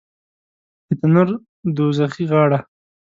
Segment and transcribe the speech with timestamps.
[0.87, 1.27] د تنور
[1.75, 2.59] دوږخي غاړه